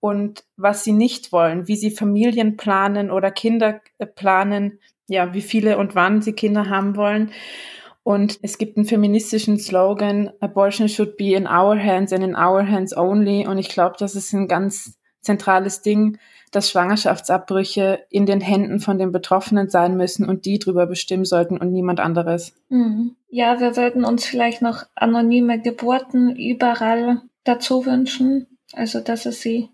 [0.04, 5.42] und was sie nicht wollen, wie sie Familien planen oder Kinder äh, planen, ja, wie
[5.42, 7.32] viele und wann sie Kinder haben wollen.
[8.04, 12.70] Und es gibt einen feministischen Slogan, Abortion should be in our hands and in our
[12.70, 13.48] hands only.
[13.48, 16.18] Und ich glaube, das ist ein ganz zentrales Ding,
[16.52, 21.58] dass Schwangerschaftsabbrüche in den Händen von den Betroffenen sein müssen und die drüber bestimmen sollten
[21.60, 22.54] und niemand anderes.
[22.68, 23.16] Mhm.
[23.30, 28.48] Ja, wir würden uns vielleicht noch anonyme Geburten überall dazu wünschen.
[28.74, 29.70] Also, dass es sie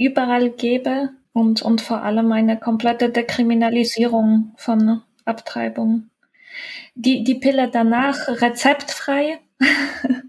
[0.00, 6.10] überall gäbe und, und vor allem eine komplette Dekriminalisierung von Abtreibung
[6.94, 9.38] die, die Pille danach rezeptfrei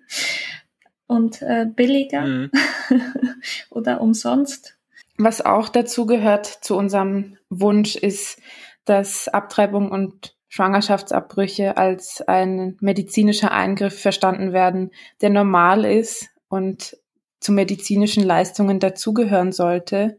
[1.07, 2.51] und äh, billiger mhm.
[3.69, 4.77] oder umsonst.
[5.17, 8.39] Was auch dazu gehört zu unserem Wunsch ist,
[8.85, 16.97] dass Abtreibung und Schwangerschaftsabbrüche als ein medizinischer Eingriff verstanden werden, der normal ist und
[17.41, 20.17] zu medizinischen Leistungen dazugehören sollte.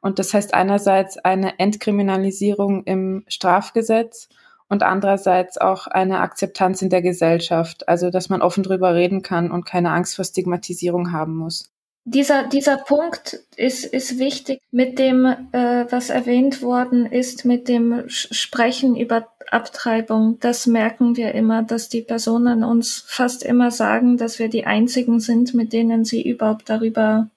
[0.00, 4.28] Und das heißt einerseits eine Entkriminalisierung im Strafgesetz
[4.68, 9.52] und andererseits auch eine Akzeptanz in der Gesellschaft, also dass man offen drüber reden kann
[9.52, 11.71] und keine Angst vor Stigmatisierung haben muss.
[12.04, 18.08] Dieser, dieser Punkt ist, ist wichtig mit dem, äh, was erwähnt worden ist, mit dem
[18.08, 20.38] Sprechen über Abtreibung.
[20.40, 25.20] Das merken wir immer, dass die Personen uns fast immer sagen, dass wir die einzigen
[25.20, 27.28] sind, mit denen sie überhaupt darüber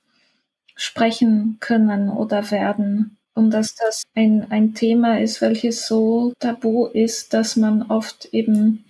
[0.76, 7.34] sprechen können oder werden und dass das ein, ein Thema ist, welches so tabu ist,
[7.34, 8.86] dass man oft eben,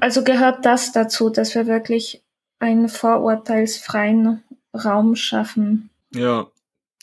[0.00, 2.22] also gehört das dazu, dass wir wirklich
[2.64, 4.42] einen vorurteilsfreien
[4.74, 5.90] Raum schaffen.
[6.14, 6.46] Ja,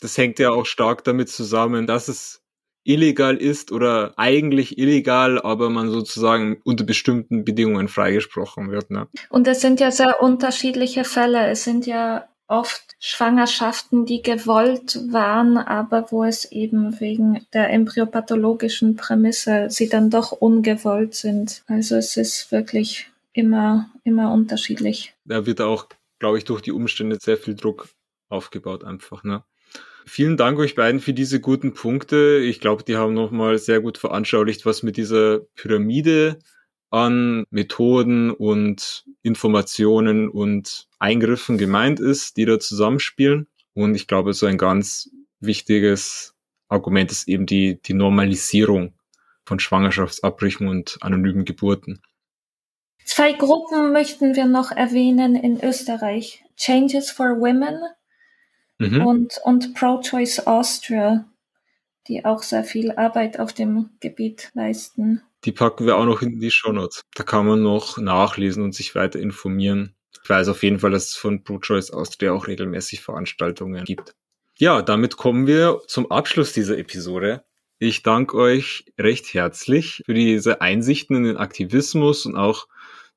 [0.00, 2.42] das hängt ja auch stark damit zusammen, dass es
[2.84, 8.90] illegal ist oder eigentlich illegal, aber man sozusagen unter bestimmten Bedingungen freigesprochen wird.
[8.90, 9.06] Ne?
[9.30, 11.46] Und es sind ja sehr unterschiedliche Fälle.
[11.46, 18.96] Es sind ja oft Schwangerschaften, die gewollt waren, aber wo es eben wegen der embryopathologischen
[18.96, 21.62] Prämisse sie dann doch ungewollt sind.
[21.66, 25.14] Also es ist wirklich immer, immer unterschiedlich.
[25.24, 27.88] Da wird auch, glaube ich, durch die Umstände sehr viel Druck
[28.28, 29.44] aufgebaut einfach, ne?
[30.04, 32.38] Vielen Dank euch beiden für diese guten Punkte.
[32.38, 36.40] Ich glaube, die haben nochmal sehr gut veranschaulicht, was mit dieser Pyramide
[36.90, 43.46] an Methoden und Informationen und Eingriffen gemeint ist, die da zusammenspielen.
[43.74, 45.08] Und ich glaube, so ein ganz
[45.40, 46.34] wichtiges
[46.68, 48.94] Argument ist eben die, die Normalisierung
[49.44, 52.02] von Schwangerschaftsabbrüchen und anonymen Geburten.
[53.04, 56.44] Zwei Gruppen möchten wir noch erwähnen in Österreich.
[56.56, 57.80] Changes for Women
[58.78, 59.06] mhm.
[59.06, 61.26] und, und Pro-Choice Austria,
[62.08, 65.22] die auch sehr viel Arbeit auf dem Gebiet leisten.
[65.44, 67.02] Die packen wir auch noch in die Shownotes.
[67.14, 69.94] Da kann man noch nachlesen und sich weiter informieren.
[70.22, 74.14] Ich weiß auf jeden Fall, dass es von ProChoice Austria auch regelmäßig Veranstaltungen gibt.
[74.56, 77.42] Ja, damit kommen wir zum Abschluss dieser Episode.
[77.78, 82.68] Ich danke euch recht herzlich für diese Einsichten in den Aktivismus und auch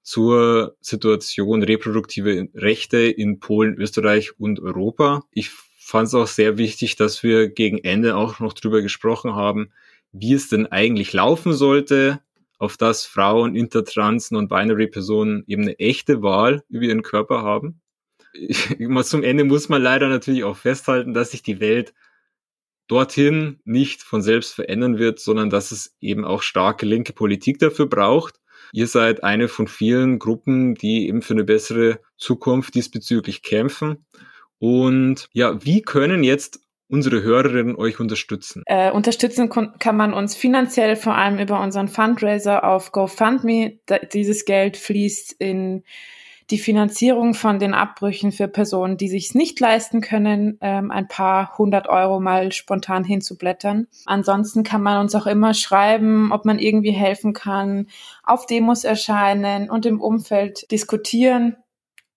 [0.06, 5.24] zur Situation reproduktive Rechte in Polen, Österreich und Europa.
[5.32, 9.72] Ich fand es auch sehr wichtig, dass wir gegen Ende auch noch drüber gesprochen haben,
[10.12, 12.22] wie es denn eigentlich laufen sollte,
[12.60, 17.82] auf dass Frauen, Intertransen und Binary-Personen eben eine echte Wahl über ihren Körper haben.
[19.04, 21.96] zum Ende muss man leider natürlich auch festhalten, dass sich die Welt
[22.88, 27.88] dorthin nicht von selbst verändern wird, sondern dass es eben auch starke linke Politik dafür
[27.88, 28.40] braucht.
[28.72, 34.06] Ihr seid eine von vielen Gruppen, die eben für eine bessere Zukunft diesbezüglich kämpfen.
[34.60, 38.64] Und ja, wie können jetzt unsere Hörerinnen euch unterstützen?
[38.68, 43.80] Äh, unterstützen kann man uns finanziell vor allem über unseren Fundraiser auf GoFundMe.
[43.86, 45.84] Da, dieses Geld fließt in
[46.52, 51.58] die Finanzierung von den Abbrüchen für Personen, die sich nicht leisten können, ähm, ein paar
[51.58, 53.88] hundert Euro mal spontan hinzublättern.
[54.06, 57.88] Ansonsten kann man uns auch immer schreiben, ob man irgendwie helfen kann,
[58.24, 61.56] auf Demos erscheinen und im Umfeld diskutieren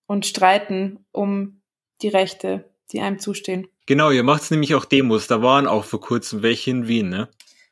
[0.07, 1.63] und streiten um
[2.03, 3.67] die Rechte, die einem zustehen.
[3.87, 5.27] Genau, ihr macht nämlich auch Demos.
[5.27, 7.29] Da waren auch vor kurzem welche in Wien, ne?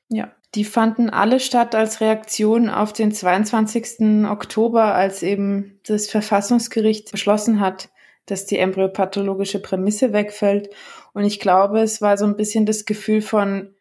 [0.08, 4.26] Ja, die fanden alle statt als Reaktion auf den 22.
[4.28, 7.90] Oktober, als eben das Verfassungsgericht beschlossen hat,
[8.24, 10.70] dass die embryopathologische Prämisse wegfällt.
[11.12, 13.74] Und ich glaube, es war so ein bisschen das Gefühl von,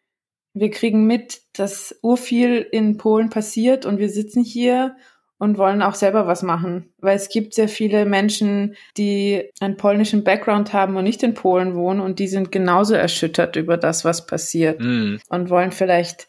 [0.52, 4.96] wir kriegen mit, dass urviel in Polen passiert und wir sitzen hier
[5.38, 6.92] und wollen auch selber was machen.
[6.98, 11.74] Weil es gibt sehr viele Menschen, die einen polnischen Background haben und nicht in Polen
[11.74, 15.16] wohnen und die sind genauso erschüttert über das, was passiert mm.
[15.28, 16.28] und wollen vielleicht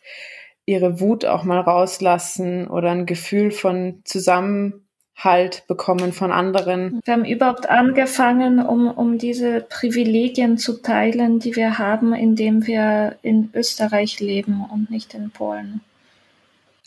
[0.68, 7.01] ihre Wut auch mal rauslassen oder ein Gefühl von Zusammenhalt bekommen von anderen.
[7.05, 13.15] Wir haben überhaupt angefangen, um, um diese Privilegien zu teilen, die wir haben, indem wir
[13.24, 15.82] in Österreich leben und nicht in Polen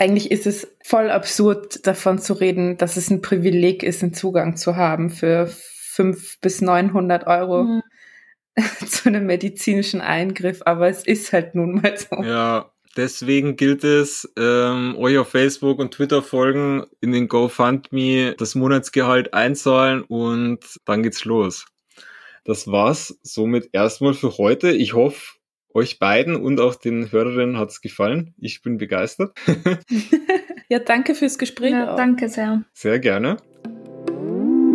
[0.00, 4.56] eigentlich ist es voll absurd, davon zu reden, dass es ein Privileg ist, einen Zugang
[4.56, 7.82] zu haben für fünf bis neunhundert Euro mhm.
[8.86, 10.62] zu einem medizinischen Eingriff.
[10.64, 12.22] Aber es ist halt nun mal so.
[12.22, 18.54] Ja, deswegen gilt es, ähm, euch auf Facebook und Twitter folgen, in den GoFundMe das
[18.54, 21.66] Monatsgehalt einzahlen und dann geht's los.
[22.44, 24.70] Das war's somit erstmal für heute.
[24.70, 25.20] Ich hoffe,
[25.72, 28.34] euch beiden und auch den Hörerinnen hat es gefallen.
[28.38, 29.36] Ich bin begeistert.
[30.68, 31.72] ja, danke fürs Gespräch.
[31.72, 32.64] Ja, danke sehr.
[32.72, 33.36] Sehr gerne.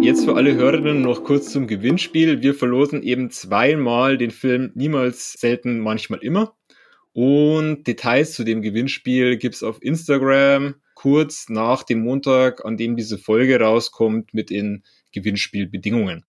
[0.01, 2.41] Jetzt für alle Hörerinnen noch kurz zum Gewinnspiel.
[2.41, 6.53] Wir verlosen eben zweimal den Film Niemals, selten, manchmal immer.
[7.15, 13.17] Und Details zu dem Gewinnspiel gibt's auf Instagram kurz nach dem Montag, an dem diese
[13.17, 16.25] Folge rauskommt, mit den Gewinnspielbedingungen.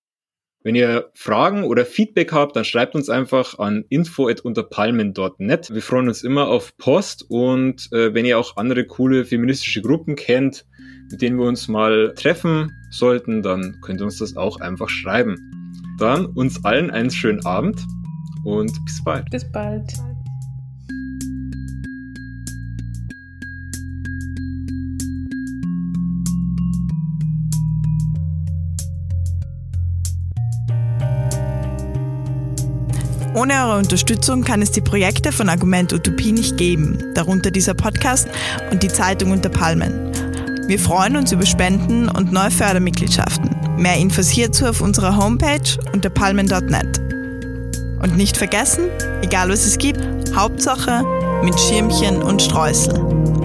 [0.62, 5.74] Wenn ihr Fragen oder Feedback habt, dann schreibt uns einfach an info@unterpalmen.net.
[5.74, 10.14] Wir freuen uns immer auf Post und äh, wenn ihr auch andere coole feministische Gruppen
[10.14, 10.66] kennt,
[11.11, 15.37] mit denen wir uns mal treffen sollten, dann könnt ihr uns das auch einfach schreiben.
[15.99, 17.84] Dann uns allen einen schönen Abend
[18.45, 19.28] und bis bald.
[19.30, 19.93] Bis bald.
[33.37, 38.28] Ohne eure Unterstützung kann es die Projekte von Argument Utopie nicht geben, darunter dieser Podcast
[38.70, 40.11] und die Zeitung unter Palmen.
[40.66, 43.55] Wir freuen uns über Spenden und neue Fördermitgliedschaften.
[43.76, 46.99] Mehr Infos hierzu auf unserer Homepage unter palmen.net.
[48.03, 48.84] Und nicht vergessen,
[49.20, 50.01] egal was es gibt,
[50.34, 51.05] Hauptsache
[51.45, 53.36] mit Schirmchen und Streusel.